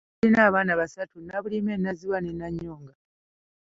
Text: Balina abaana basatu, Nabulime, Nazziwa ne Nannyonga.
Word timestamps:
Balina 0.19 0.39
abaana 0.49 0.73
basatu, 0.81 1.15
Nabulime, 1.19 1.73
Nazziwa 1.77 2.17
ne 2.21 2.31
Nannyonga. 2.39 2.93